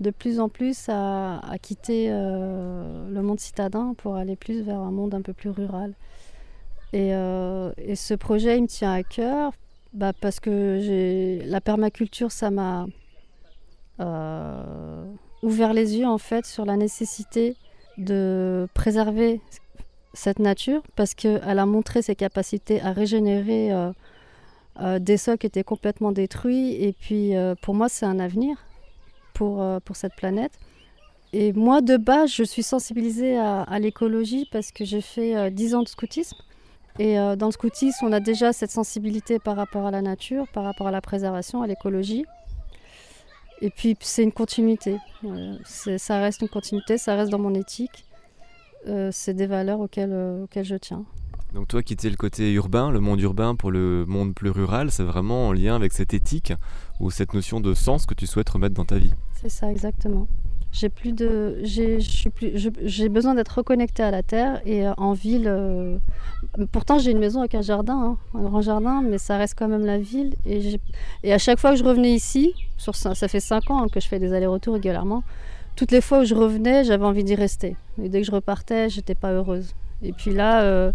[0.00, 4.90] de plus en plus à, quitter euh, le monde citadin pour aller plus vers un
[4.90, 5.92] monde un peu plus rural.
[6.92, 9.52] Et, euh, et ce projet, il me tient à cœur
[9.92, 12.86] bah, parce que la permaculture, ça m'a
[14.00, 15.04] euh,
[15.42, 17.56] ouvert les yeux en fait sur la nécessité
[17.98, 19.40] de préserver
[20.14, 25.64] cette nature parce qu'elle a montré ses capacités à régénérer euh, des sols qui étaient
[25.64, 26.82] complètement détruits.
[26.82, 28.56] Et puis pour moi, c'est un avenir
[29.34, 30.52] pour, pour cette planète.
[31.34, 35.74] Et moi, de base, je suis sensibilisée à, à l'écologie parce que j'ai fait 10
[35.74, 36.38] ans de scoutisme.
[36.98, 40.64] Et dans le scoutisme, on a déjà cette sensibilité par rapport à la nature, par
[40.64, 42.24] rapport à la préservation, à l'écologie.
[43.60, 44.98] Et puis c'est une continuité.
[45.64, 48.04] ça reste une continuité, ça reste dans mon éthique.
[48.86, 51.04] Euh, c'est des valeurs auxquelles, euh, auxquelles je tiens.
[51.54, 55.02] Donc toi qui le côté urbain, le monde urbain pour le monde plus rural, c'est
[55.02, 56.52] vraiment en lien avec cette éthique
[57.00, 59.12] ou cette notion de sens que tu souhaites remettre dans ta vie?
[59.40, 60.28] C'est ça exactement.
[60.78, 65.48] J'ai plus de, j'ai besoin d'être reconnecté à la terre et euh, en ville.
[65.48, 65.98] Euh,
[66.70, 69.66] pourtant, j'ai une maison avec un jardin, hein, un grand jardin, mais ça reste quand
[69.66, 70.36] même la ville.
[70.46, 70.78] Et,
[71.24, 74.20] et à chaque fois que je revenais ici, ça fait cinq ans que je fais
[74.20, 75.24] des allers-retours régulièrement.
[75.74, 77.74] Toutes les fois où je revenais, j'avais envie d'y rester.
[78.00, 79.74] Et dès que je repartais, j'étais pas heureuse.
[80.04, 80.92] Et puis là, euh,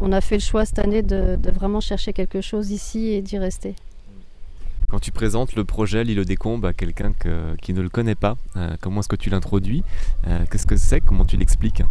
[0.00, 3.38] on a fait le choix cette année de vraiment chercher quelque chose ici et d'y
[3.38, 3.74] rester.
[4.90, 7.12] Quand tu présentes le projet L'île des Combes à quelqu'un
[7.60, 9.82] qui ne le connaît pas, euh, comment est-ce que tu l'introduis
[10.26, 11.82] euh, Qu'est-ce que c'est Comment tu l'expliques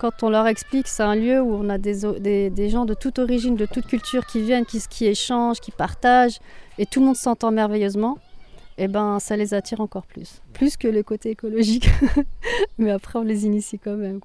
[0.00, 3.18] quand on leur explique, c'est un lieu où on a des, des, gens de toute
[3.20, 6.40] origine, de toute culture qui viennent, qui, échangent, qui partagent,
[6.78, 8.18] et tout le monde s'entend merveilleusement,
[8.76, 10.42] et eh ben ça les attire encore plus.
[10.52, 11.88] Plus que le côté écologique.
[12.78, 14.20] Mais après, on les initie quand même.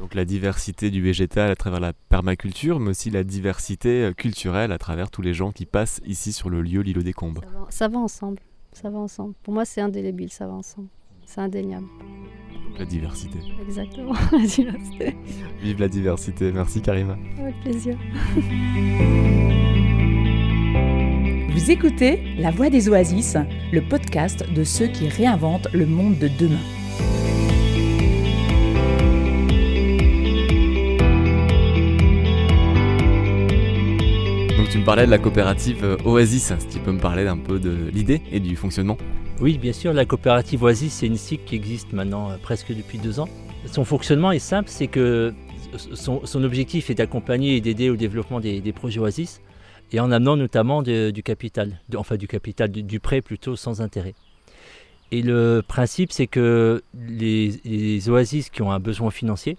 [0.00, 4.72] Donc la diversité du végétal à travers la permaculture, mais aussi la diversité euh, culturelle
[4.72, 7.40] à travers tous les gens qui passent ici sur le lieu l'îlot des Combes.
[7.68, 8.40] Ça va, ensemble,
[8.72, 9.34] ça va ensemble.
[9.42, 10.88] Pour moi, c'est indélébile, ça va ensemble.
[11.26, 11.86] C'est indéniable.
[12.78, 13.38] La diversité.
[13.62, 15.16] Exactement, la diversité.
[15.60, 16.50] Vive la diversité.
[16.50, 17.18] Merci Karima.
[17.38, 17.98] Avec plaisir.
[21.52, 23.36] Vous écoutez La Voix des Oasis,
[23.70, 26.79] le podcast de ceux qui réinventent le monde de demain.
[34.70, 36.52] Tu me parlais de la coopérative euh, Oasis.
[36.56, 38.96] Si tu peux me parler un peu de l'idée et du fonctionnement
[39.40, 39.92] Oui, bien sûr.
[39.92, 43.28] La coopérative Oasis, c'est une SIC qui existe maintenant euh, presque depuis deux ans.
[43.66, 45.34] Son fonctionnement est simple, c'est que
[45.76, 49.40] son, objectif est d'accompagner et d'aider au développement des, projets Oasis
[49.90, 54.14] et en amenant notamment du capital, enfin du capital, du, prêt plutôt sans intérêt.
[55.10, 59.58] Et le principe, c'est que les, oasis qui ont un besoin financier,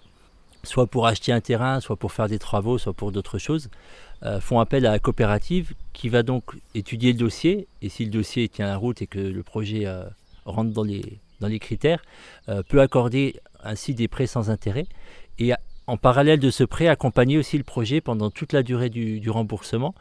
[0.64, 3.68] soit pour acheter un terrain, soit pour faire des travaux, soit pour d'autres choses,
[4.22, 7.66] euh, font appel à la coopérative qui va donc étudier le dossier.
[7.80, 10.04] Et si le dossier tient la route et que le projet euh,
[10.44, 12.02] rentre dans les, critères,
[12.48, 14.86] euh, peut accorder ainsi des prêts sans intérêt.
[15.38, 15.52] Et
[15.88, 19.94] en parallèle de ce prêt accompagner aussi le projet pendant toute la durée du, remboursement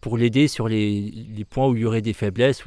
[0.00, 2.62] pour l'aider sur les, points où il y aurait des faiblesses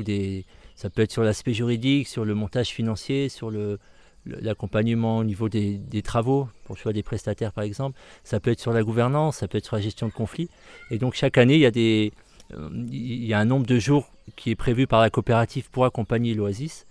[0.76, 3.80] ça peut être sur l'aspect juridique, sur le montage financier, sur le,
[4.26, 7.98] l'accompagnement au niveau des, travaux, pour choix des prestataires par exemple.
[8.24, 10.50] Ça peut être sur la gouvernance, ça peut être sur la gestion de conflits.
[10.92, 12.14] Et donc chaque année, il y a, des,
[12.54, 15.86] euh, il y a un nombre de jours qui est prévu par la coopérative pour
[15.86, 16.86] accompagner l'Oasis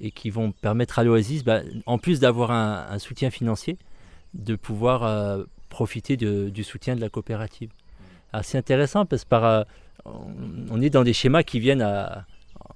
[0.00, 3.78] et qui vont permettre à l'Oasis, bah, en plus d'avoir un, soutien financier,
[4.34, 7.70] de pouvoir euh, profiter du soutien de la coopérative.
[8.42, 9.62] c'est intéressant parce que par, euh,
[10.04, 11.86] on est dans des schémas qui viennent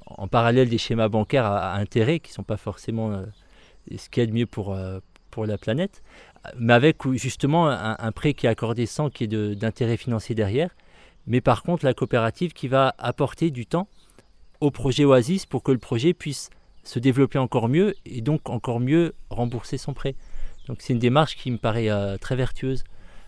[0.07, 3.25] en parallèle des schémas bancaires à, intérêt qui ne sont pas forcément
[3.97, 6.03] ce qui est de mieux pour, euh, pour la planète,
[6.57, 10.71] mais avec justement un, prêt qui est accordé sans qu'il y ait d'intérêt financier derrière,
[11.27, 13.89] mais par contre la coopérative qui va apporter du temps
[14.61, 16.51] au projet Oasis pour que le projet puisse
[16.85, 20.15] se développer encore mieux et donc encore mieux rembourser son prêt.
[20.67, 22.83] Donc c'est une démarche qui me paraît euh, très vertueuse.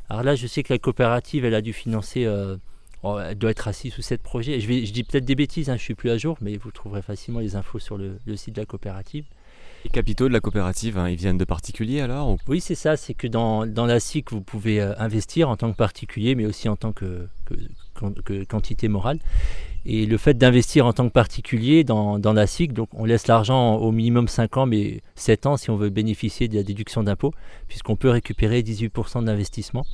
[0.09, 2.57] Alors là, je sais que la coopérative, elle a dû financer, euh,
[3.03, 4.61] oh, elle doit être assise sous cette projet.
[4.61, 6.57] Je, vais, je dis peut-être des bêtises, hein, je ne suis plus à jour, mais
[6.57, 9.27] vous trouverez facilement les infos sur le site de la coopérative.
[9.85, 12.97] Les capitaux de la coopérative, hein, ils viennent de particuliers alors Oui, c'est ça.
[12.97, 16.69] C'est que dans, la SIC, vous pouvez euh, investir en tant que particulier, mais aussi
[16.69, 17.29] en tant que,
[18.49, 19.19] quantité morale.
[19.87, 23.90] Et le fait d'investir en tant que particulier dans, la SIC, on laisse l'argent au
[23.90, 27.33] minimum 5 ans, mais 7 ans si on veut bénéficier de la déduction d'impôt,
[27.66, 29.87] puisqu'on peut récupérer 18% d'investissement.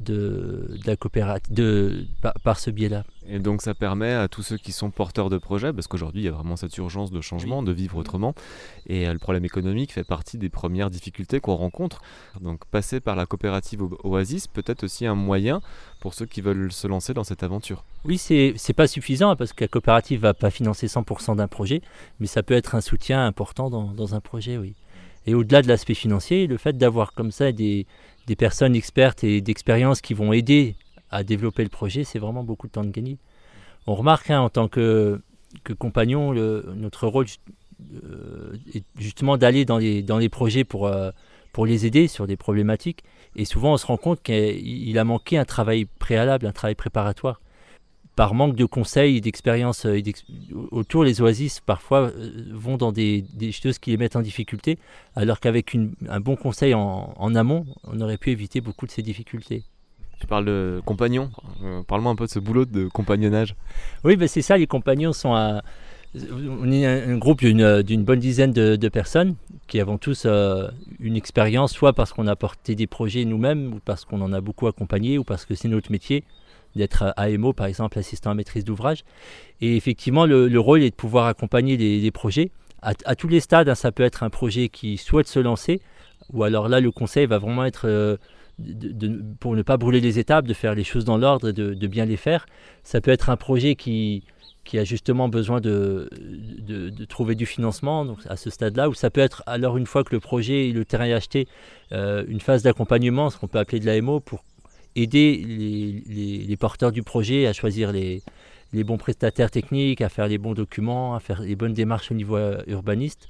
[0.00, 2.06] De, la coopérative, de,
[2.42, 3.04] par, ce biais-là.
[3.28, 6.24] Et donc ça permet à tous ceux qui sont porteurs de projets, parce qu'aujourd'hui il
[6.24, 8.34] y a vraiment cette urgence de changement, de vivre autrement,
[8.86, 12.02] et euh, le problème économique fait partie des premières difficultés qu'on rencontre.
[12.40, 15.60] Donc passer par la coopérative Oasis peut être aussi un moyen
[16.00, 17.84] pour ceux qui veulent se lancer dans cette aventure.
[18.04, 21.82] Oui, c'est n'est pas suffisant parce que la coopérative va pas financer 100% d'un projet,
[22.18, 24.74] mais ça peut être un soutien important dans, dans un projet, oui.
[25.26, 27.86] Et au-delà de l'aspect financier, le fait d'avoir comme ça des,
[28.26, 30.76] des personnes expertes et d'expérience qui vont aider
[31.10, 33.18] à développer le projet, c'est vraiment beaucoup de temps de gagner.
[33.86, 35.20] On remarque hein, en tant que,
[35.64, 37.26] que compagnon, notre rôle
[38.04, 41.10] euh, est justement d'aller dans les, projets pour, euh,
[41.52, 43.02] pour les aider sur des problématiques.
[43.36, 47.40] Et souvent, on se rend compte qu'il a manqué un travail préalable, un travail préparatoire
[48.16, 50.00] par manque de conseils et d'expérience euh,
[50.70, 54.78] autour, les oasis parfois euh, vont dans des, choses qui les mettent en difficulté,
[55.16, 55.76] alors qu'avec
[56.08, 59.62] un bon conseil en, amont, on aurait pu éviter beaucoup de ces difficultés.
[60.18, 61.30] Tu parles de compagnons,
[61.64, 63.54] euh, parle-moi un peu de ce boulot de compagnonnage.
[64.04, 65.62] Oui, ben c'est ça, les compagnons sont un,
[66.14, 71.92] on est un, groupe d'une bonne dizaine de, personnes qui avons tous une expérience, soit
[71.94, 75.24] parce qu'on a porté des projets nous-mêmes, ou parce qu'on en a beaucoup accompagné, ou
[75.24, 76.24] parce que c'est notre métier
[76.76, 79.04] d'être AMO, par exemple, assistant à maîtrise d'ouvrage.
[79.60, 82.50] Et effectivement, le, rôle est de pouvoir accompagner les, projets
[82.82, 83.68] à, tous les stades.
[83.68, 83.74] Hein.
[83.74, 85.80] ça peut être un projet qui souhaite se lancer,
[86.32, 88.16] ou alors là, le conseil va vraiment être, euh,
[89.40, 92.04] pour ne pas brûler les étapes, de faire les choses dans l'ordre, de, de bien
[92.04, 92.46] les faire.
[92.82, 94.22] Ça peut être un projet qui,
[94.64, 96.08] qui a justement besoin de,
[97.08, 100.20] trouver du financement à ce stade-là, ou ça peut être alors une fois que le
[100.20, 101.48] projet et le terrain est acheté,
[101.92, 104.44] euh, une phase d'accompagnement, ce qu'on peut appeler de l'AMO, pour
[104.96, 105.36] aider
[106.46, 108.22] les, porteurs du projet à choisir les,
[108.72, 112.36] bons prestataires techniques, à faire les bons documents, à faire les bonnes démarches au niveau
[112.36, 113.28] euh, urbaniste.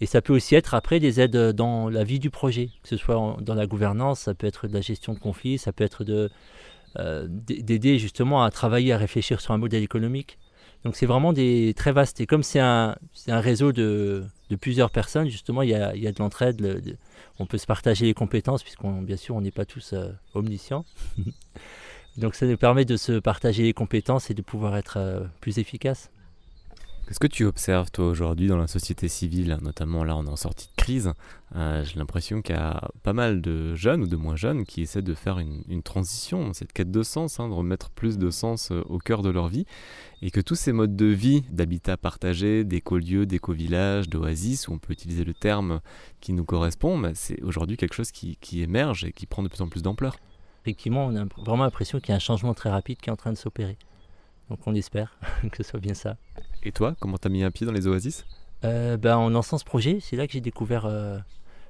[0.00, 2.96] Et ça peut aussi être après des aides dans la vie du projet, que ce
[2.96, 6.04] soit dans la gouvernance, ça peut être de la gestion de conflits, ça peut être
[6.98, 10.38] euh, d'aider justement à travailler, à réfléchir sur un modèle économique.
[10.84, 12.20] Donc c'est vraiment des très vastes.
[12.20, 12.96] Et comme c'est un,
[13.28, 14.24] réseau de,
[14.60, 16.96] plusieurs personnes, justement, il y a de l'entraide.
[17.42, 20.84] On peut se partager les compétences, puisqu'on bien sûr on n'est pas tous euh, omniscients.
[22.16, 25.58] Donc ça nous permet de se partager les compétences et de pouvoir être euh, plus
[25.58, 26.12] efficace.
[27.06, 30.36] Qu'est-ce que tu observes toi aujourd'hui dans la société civile, notamment là on est en
[30.36, 31.12] sortie de crise
[31.56, 34.82] euh, J'ai l'impression qu'il y a pas mal de jeunes ou de moins jeunes qui
[34.82, 38.70] essaient de faire une, transition, cette quête de sens, hein, de remettre plus de sens
[38.70, 39.66] euh, au cœur de leur vie,
[40.22, 44.92] et que tous ces modes de vie, d'habitat partagé, d'écolieux, d'éco-villages, d'oasis, où on peut
[44.92, 45.80] utiliser le terme
[46.20, 49.48] qui nous correspond, bah, c'est aujourd'hui quelque chose qui, qui émerge et qui prend de
[49.48, 50.16] plus en plus d'ampleur.
[50.62, 53.16] Effectivement, on a vraiment l'impression qu'il y a un changement très rapide qui est en
[53.16, 53.76] train de s'opérer.
[54.50, 55.16] Donc on espère
[55.50, 56.16] que ce soit bien ça.
[56.62, 58.24] Et toi, comment t'as mis un pied dans les oasis?
[58.64, 60.86] Euh, ben, En lançant ce projet, c'est là que j'ai découvert...
[60.86, 61.18] Euh,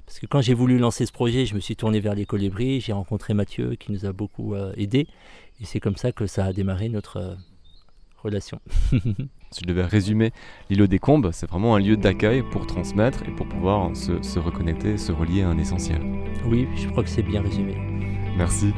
[0.05, 2.81] parce que quand j'ai voulu lancer ce projet, je me suis tourné vers les colibris,
[2.81, 5.07] j'ai rencontré Mathieu qui nous a beaucoup euh, aidés.
[5.61, 7.37] Et c'est comme ça que ça a démarré notre
[8.23, 8.61] relation.
[9.51, 10.33] si je devais résumer
[10.71, 14.39] l'îlot des Combes, c'est vraiment un lieu d'accueil pour transmettre et pour pouvoir se, se
[14.39, 16.03] reconnecter, se relier à un essentiel.
[16.47, 17.77] Oui, je crois que c'est bien résumé.
[18.37, 18.73] Merci.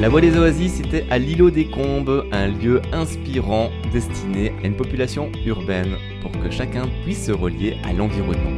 [0.00, 4.74] La Voix des Oasis était à l'îlot des Combes, un lieu inspirant destiné à une
[4.74, 8.50] population urbaine pour que chacun puisse se relier à l'environnement.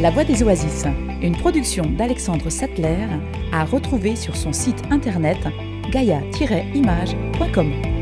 [0.00, 0.84] La Voix des Oasis,
[1.22, 3.06] une production d'Alexandre Sattler,
[3.52, 5.38] à retrouver sur son site internet
[5.92, 7.99] gaia-image.com.